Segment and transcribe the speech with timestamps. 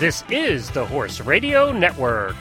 [0.00, 2.36] This is the Horse Radio Network.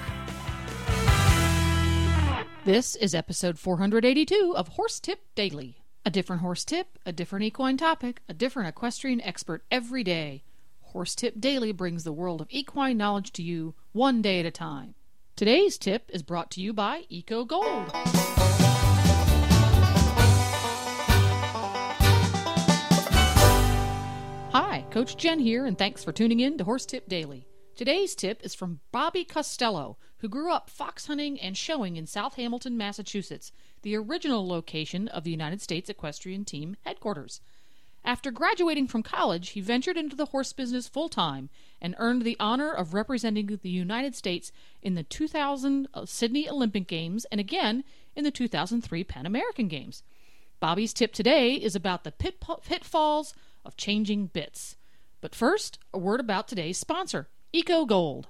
[2.66, 5.78] This is episode 482 of Horse Tip Daily.
[6.06, 10.44] A different horse tip, a different equine topic, a different equestrian expert every day.
[10.82, 14.52] Horse Tip Daily brings the world of equine knowledge to you one day at a
[14.52, 14.94] time.
[15.36, 17.92] Today's tip is brought to you by Eco Gold.
[24.98, 27.46] Coach Jen here, and thanks for tuning in to Horse Tip Daily.
[27.76, 32.34] Today's tip is from Bobby Costello, who grew up fox hunting and showing in South
[32.34, 33.52] Hamilton, Massachusetts,
[33.84, 37.42] the original location of the United States Equestrian Team headquarters.
[38.04, 42.36] After graduating from college, he ventured into the horse business full time and earned the
[42.40, 47.84] honor of representing the United States in the 2000 uh, Sydney Olympic Games and again
[48.16, 50.02] in the 2003 Pan American Games.
[50.60, 54.76] Bobby's tip today is about the pitfalls of changing bits.
[55.28, 57.28] But first, a word about today's sponsor.
[57.52, 58.30] Eco Gold.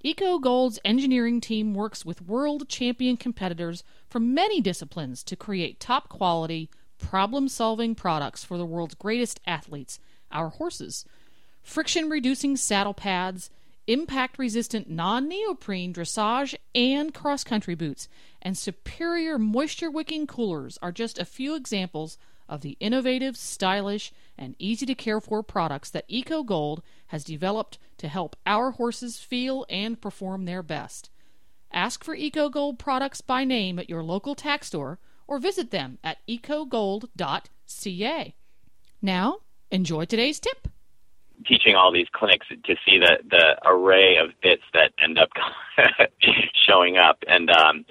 [0.00, 6.08] Eco Gold's engineering team works with world champion competitors from many disciplines to create top
[6.08, 10.00] quality, problem solving products for the world's greatest athletes,
[10.32, 11.04] our horses.
[11.62, 13.48] Friction reducing saddle pads,
[13.86, 18.08] impact resistant non neoprene dressage and cross country boots,
[18.42, 22.18] and superior moisture wicking coolers are just a few examples
[22.50, 27.78] of the innovative, stylish, and easy to care for products that Eco Gold has developed
[27.98, 31.08] to help our horses feel and perform their best.
[31.72, 34.98] Ask for Eco Gold products by name at your local tack store
[35.28, 37.14] or visit them at ecogold.ca.
[39.00, 39.38] Now,
[39.70, 40.66] enjoy today's tip.
[41.46, 45.30] Teaching all these clinics to see the, the array of bits that end up
[46.68, 47.22] showing up.
[47.26, 47.86] And um,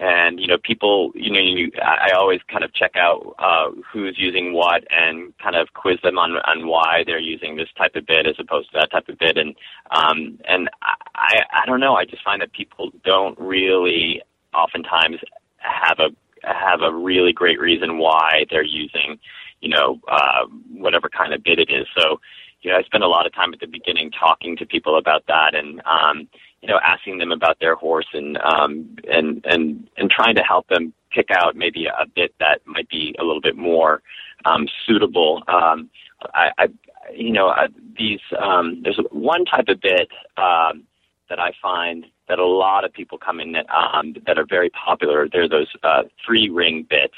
[0.00, 4.16] and you know people you know you, I always kind of check out uh, who's
[4.18, 8.06] using what and kind of quiz them on on why they're using this type of
[8.06, 9.36] bit as opposed to that type of bit.
[9.36, 9.54] And
[9.90, 10.68] um, and
[11.14, 11.94] I I don't know.
[11.94, 14.20] I just find that people don't really
[14.52, 15.18] oftentimes
[15.58, 16.10] have a
[16.42, 19.18] have a really great reason why they're using
[19.60, 21.86] you know uh, whatever kind of bit it is.
[21.96, 22.20] So
[22.62, 25.24] you know I spend a lot of time at the beginning talking to people about
[25.28, 25.54] that.
[25.54, 26.28] And um,
[26.64, 30.66] you know, asking them about their horse and um, and and and trying to help
[30.68, 34.00] them pick out maybe a bit that might be a little bit more
[34.46, 35.42] um, suitable.
[35.46, 35.90] Um,
[36.32, 36.68] I, I,
[37.12, 40.08] you know, uh, these um, there's one type of bit
[40.38, 40.84] um,
[41.28, 45.28] that I find that a lot of people come in um, that are very popular.
[45.30, 47.12] They're those uh, three ring bits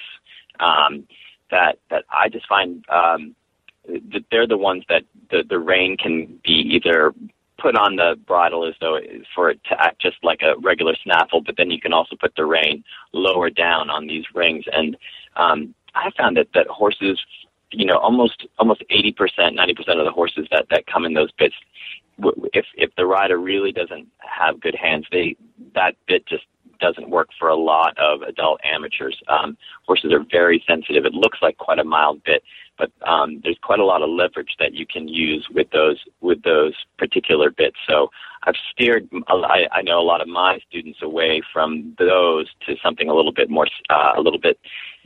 [0.59, 1.07] um,
[1.53, 3.37] that that I just find um,
[3.87, 7.15] that they're the ones that the the rein can be either
[7.67, 8.97] put on the bridle as though
[9.35, 12.33] for it to act just like a regular snaffle, but then you can also put
[12.37, 14.65] the rein lower down on these rings.
[14.73, 14.97] And
[15.35, 17.19] um, I found that that horses,
[17.73, 21.15] you know, almost almost eighty percent, ninety percent of the horses that that come in
[21.15, 21.57] those bits,
[22.53, 25.37] if if the rider really doesn't have good hands, they
[25.75, 26.45] that bit just
[26.79, 29.21] doesn't work for a lot of adult amateurs.
[29.29, 29.57] Um,
[29.87, 31.05] horses are very sensitive.
[31.05, 32.43] It looks like quite a mild bit,
[32.79, 36.43] but um, there's quite a lot of leverage that you can use with those with
[36.43, 37.77] those particular bits.
[37.89, 38.11] So
[38.45, 43.09] I've steered I, I know a lot of my students away from those to something
[43.09, 44.59] a little bit more uh, a little bit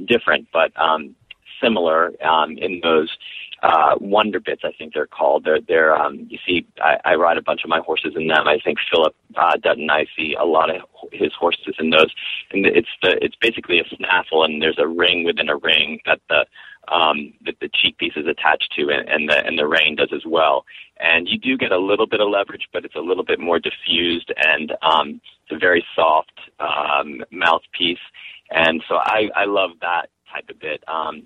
[0.07, 1.15] different, but um,
[1.63, 3.09] similar um, in those
[3.63, 4.63] uh, wonder bits.
[4.65, 5.45] I think they're called.
[5.45, 8.49] They're they're um, you see I, I ride a bunch of my horses in them.
[8.49, 9.91] I think Philip uh, Dutton.
[9.91, 10.83] I see a lot of
[11.13, 12.13] his horses in those,
[12.53, 16.21] and it's the it's basically a snaffle, and there's a ring within a ring that
[16.29, 16.47] the
[16.89, 20.11] um, that the cheek piece is attached to, and, and the and the rein does
[20.15, 20.65] as well.
[20.99, 23.59] And you do get a little bit of leverage, but it's a little bit more
[23.59, 27.99] diffused, and um, it's a very soft um, mouthpiece.
[28.51, 30.83] And so I I love that type of bit.
[30.89, 31.25] Um,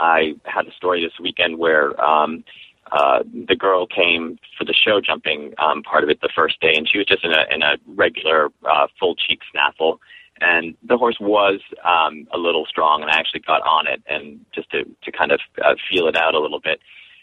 [0.00, 2.42] I had a story this weekend where um,
[2.90, 6.74] uh, the girl came for the show jumping um, part of it the first day,
[6.74, 10.00] and she was just in a in a regular uh, full cheek snaffle,
[10.40, 14.40] and the horse was um, a little strong, and I actually got on it and
[14.54, 16.80] just to to kind of uh, feel it out a little bit.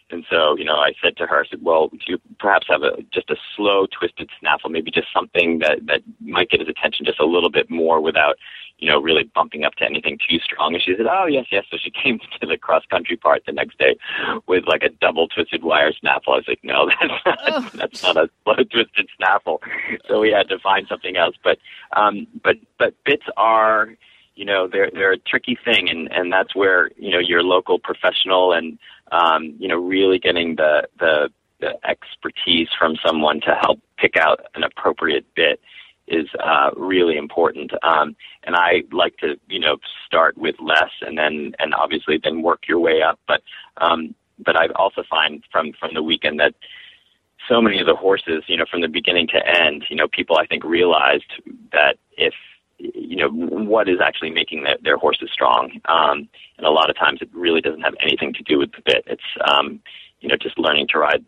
[0.10, 2.84] And so, you know, I said to her, I said, well, do you perhaps have
[2.84, 7.06] a just a slow, twisted snaffle, maybe just something that that might get his attention
[7.06, 8.38] just a little bit more without,
[8.80, 10.74] you know, really bumping up to anything too strong.
[10.74, 11.66] And she said, oh yes, yes.
[11.72, 13.98] So she came to the cross country part the next day
[14.48, 16.34] with like a double twisted wire snaffle.
[16.34, 17.70] I was like, no, that's not, oh.
[17.74, 19.62] that's not a slow twisted snaffle.
[20.08, 21.36] So we had to find something else.
[21.44, 21.58] But
[21.96, 23.90] um, but but bits are
[24.36, 27.80] you know they're they're a tricky thing and and that's where you know your local
[27.80, 28.78] professional and
[29.12, 31.30] um, you know really getting the the
[31.60, 35.60] the expertise from someone to help pick out an appropriate bit
[36.08, 37.72] is uh, really important.
[37.84, 42.42] Um, and I like to, you know, start with less and then, and obviously then
[42.42, 43.20] work your way up.
[43.28, 43.42] But,
[43.78, 46.54] um, but I also find from, from the weekend that
[47.48, 50.38] so many of the horses, you know, from the beginning to end, you know, people
[50.38, 51.32] I think realized
[51.72, 52.34] that if
[52.80, 56.98] you know what is actually making the, their horses strong, um, and a lot of
[56.98, 59.04] times it really doesn't have anything to do with the bit.
[59.08, 59.80] It's um,
[60.20, 61.26] you know just learning to ride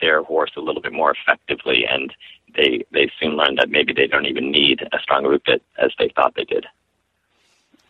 [0.00, 2.12] their horse a little bit more effectively, and
[2.56, 5.92] they they soon learn that maybe they don't even need a strong root bit as
[5.98, 6.66] they thought they did.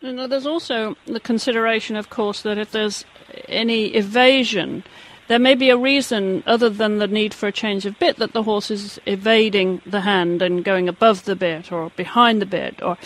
[0.01, 3.05] And uh, there's also the consideration, of course, that if there's
[3.47, 4.83] any evasion,
[5.27, 8.33] there may be a reason other than the need for a change of bit that
[8.33, 12.81] the horse is evading the hand and going above the bit or behind the bit
[12.81, 12.97] or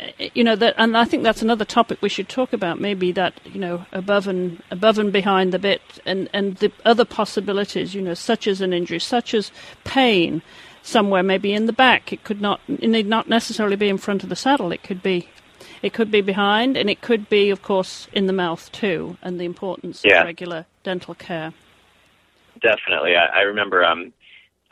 [0.00, 3.12] eh, you know that and I think that's another topic we should talk about maybe
[3.12, 7.94] that you know above and above and behind the bit and and the other possibilities
[7.94, 9.52] you know such as an injury such as
[9.84, 10.42] pain
[10.86, 14.22] somewhere maybe in the back it could not it need not necessarily be in front
[14.22, 15.26] of the saddle it could be
[15.84, 19.38] it could be behind, and it could be, of course, in the mouth too, and
[19.38, 20.20] the importance yeah.
[20.20, 21.52] of regular dental care.
[22.62, 23.84] Definitely, I, I remember.
[23.84, 24.14] Um,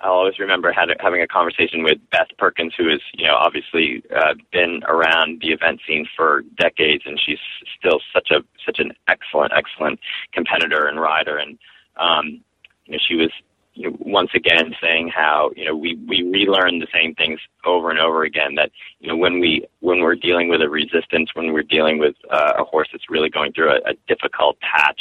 [0.00, 4.02] I'll always remember had, having a conversation with Beth Perkins, who has, you know, obviously
[4.16, 7.38] uh, been around the event scene for decades, and she's
[7.78, 10.00] still such a such an excellent, excellent
[10.32, 11.36] competitor and rider.
[11.36, 11.58] And
[11.98, 12.40] um,
[12.86, 13.30] you know, she was
[13.74, 17.90] you know, once again saying how you know we we relearn the same things over
[17.90, 18.54] and over again.
[18.56, 18.70] That
[19.00, 22.54] you know when we when we're dealing with a resistance, when we're dealing with uh,
[22.58, 25.00] a horse that's really going through a, a difficult patch,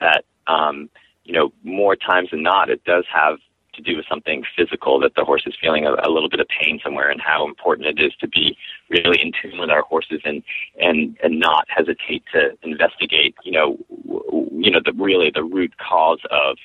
[0.00, 0.88] that um,
[1.24, 3.38] you know more times than not it does have
[3.74, 6.46] to do with something physical that the horse is feeling a, a little bit of
[6.48, 8.56] pain somewhere, and how important it is to be
[8.88, 10.42] really in tune with our horses and
[10.80, 13.34] and and not hesitate to investigate.
[13.44, 16.56] You know, w- you know the really the root cause of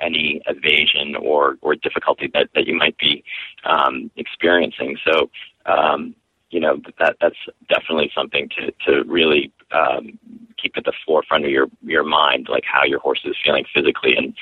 [0.00, 3.24] any evasion or, or difficulty that, that you might be
[3.64, 4.96] um, experiencing.
[5.04, 5.30] So,
[5.66, 6.14] um,
[6.50, 7.36] you know, that that's
[7.68, 10.18] definitely something to, to really um,
[10.60, 14.14] keep at the forefront of your, your mind, like how your horse is feeling physically
[14.16, 14.34] and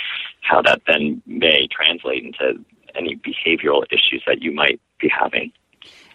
[0.42, 2.64] how that then may translate into
[2.94, 5.52] any behavioral issues that you might be having.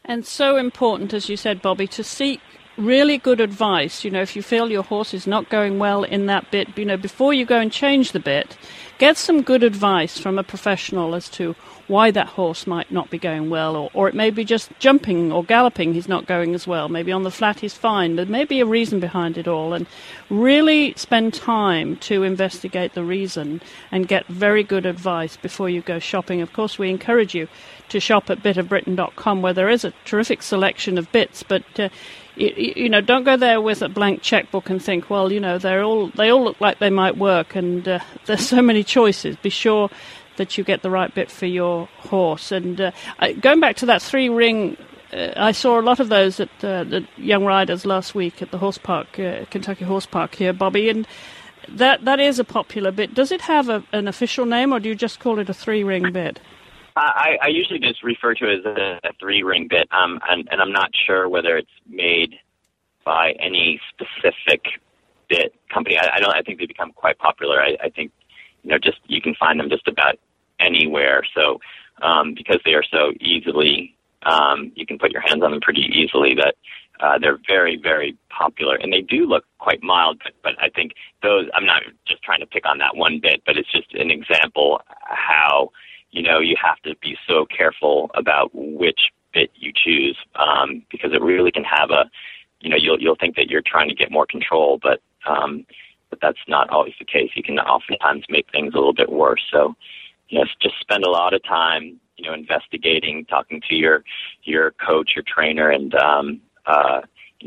[0.04, 2.42] And so important, as you said, Bobby, to seek
[2.82, 4.04] really good advice.
[4.04, 6.86] You know, if you feel your horse is not going well in that bit, you
[6.86, 8.58] know, before you go and change the bit,
[8.98, 11.56] get some good advice from a professional as to
[11.88, 15.30] why that horse might not be going well, or, or it may be just jumping
[15.30, 16.88] or galloping he's not going as well.
[16.88, 18.16] Maybe on the flat he's fine.
[18.16, 19.86] There may be a reason behind it all, and
[20.30, 23.62] really spend time to investigate the reason
[23.92, 26.42] and get very good advice before you go shopping.
[26.42, 27.50] Of course, we encourage you
[27.90, 31.90] to shop at bitofbritain.com where there is a terrific selection of bits, but uh,
[32.36, 35.58] you, you, know, don't go there with a blank checkbook and think, well, you know,
[35.58, 39.36] they're all they all look like they might work, and uh, there's so many choices.
[39.38, 39.90] Be sure
[40.38, 42.52] that you get the right bit for your horse.
[42.52, 42.92] And uh,
[43.42, 44.78] going back to that three ring.
[45.14, 48.52] Uh, I saw a lot of those at uh, the young riders last week at
[48.52, 51.06] the horse park, uh, Kentucky Horse Park here, Bobby, and
[51.68, 53.14] that that is a popular bit.
[53.14, 55.84] Does it have a, an official name, or do you just call it a three
[55.84, 56.40] ring bit?
[56.96, 60.48] I, I usually just refer to it as a, a three ring bit, um, and,
[60.52, 62.36] and I'm not sure whether it's made
[63.06, 64.64] by any specific
[65.30, 65.98] bit company.
[65.98, 66.36] I, I don't.
[66.36, 67.62] I think they become quite popular.
[67.62, 68.12] I, I think
[68.64, 70.16] you know just you can find them just about
[70.60, 71.24] anywhere.
[71.36, 71.60] So
[72.02, 75.88] um, because they are so easily, um, you can put your hands on them pretty
[75.94, 76.36] easily.
[76.36, 76.56] That
[77.00, 80.22] uh, they're very very popular, and they do look quite mild.
[80.24, 80.92] But, but I think
[81.24, 81.48] those.
[81.54, 84.82] I'm not just trying to pick on that one bit, but it's just an example
[85.06, 85.72] how
[86.12, 91.14] you know, you have to be so careful about which bit you choose um, because
[91.14, 92.10] it really can have a,
[92.60, 95.66] you know, you'll you'll think that you're trying to get more control, but um,
[96.10, 97.32] but that's not always the case.
[97.36, 99.42] You can oftentimes make things a little bit worse.
[99.52, 99.76] So,
[100.30, 104.04] you know, just spend a lot of time, you know, investigating, talking to your
[104.44, 107.02] your coach, your trainer, and um, uh,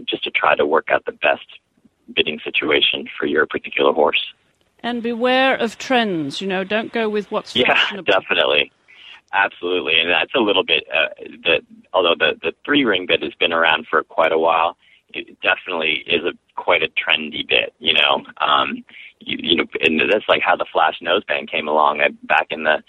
[0.06, 1.47] just to try to work out the best
[2.14, 4.35] bitting situation for your particular horse
[4.84, 6.40] and beware of trends.
[6.40, 8.12] You know, don't go with what's yeah, fashionable.
[8.20, 8.70] definitely,
[9.32, 10.84] absolutely, and that's a little bit.
[10.92, 11.08] Uh,
[11.42, 11.60] the
[11.92, 14.76] although the the three ring bit has been around for quite a while,
[15.12, 17.72] it definitely is a quite a trendy bit.
[17.78, 18.84] You know, um,
[19.20, 22.64] you, you know, and that's like how the flash noseband came along uh, back in
[22.64, 22.82] the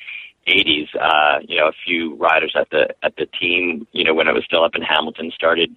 [0.48, 0.88] 80s.
[1.00, 4.34] Uh, you know, a few riders at the at the team, you know, when I
[4.34, 5.74] was still up in Hamilton, started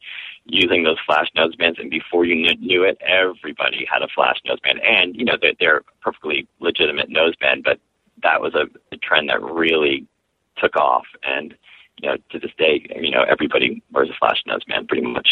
[0.49, 5.15] using those flash nosebands, and before you knew it, everybody had a flash noseband, and
[5.15, 7.79] you know they're, they're perfectly legitimate noseband, but
[8.23, 10.07] that was a, a trend that really
[10.57, 11.55] took off, and
[12.01, 15.29] you know to this day, you know everybody wears a flash noseband pretty much.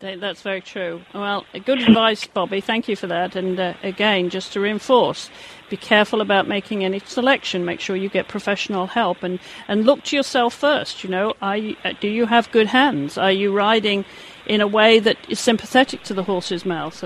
[0.00, 1.00] That's very true.
[1.14, 2.60] Well, good advice, Bobby.
[2.60, 3.34] Thank you for that.
[3.34, 5.30] And uh, again, just to reinforce,
[5.70, 7.64] be careful about making any selection.
[7.64, 11.02] Make sure you get professional help and, and look to yourself first.
[11.02, 13.16] You know, you, uh, do you have good hands?
[13.16, 14.04] Are you riding
[14.46, 17.04] in a way that is sympathetic to the horse's mouth?